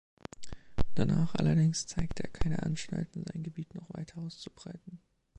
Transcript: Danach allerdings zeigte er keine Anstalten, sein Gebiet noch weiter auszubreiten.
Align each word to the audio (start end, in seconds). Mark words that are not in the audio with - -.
Danach 0.95 1.35
allerdings 1.35 1.85
zeigte 1.85 2.23
er 2.23 2.31
keine 2.31 2.63
Anstalten, 2.63 3.23
sein 3.31 3.43
Gebiet 3.43 3.75
noch 3.75 3.93
weiter 3.93 4.17
auszubreiten. 4.17 4.99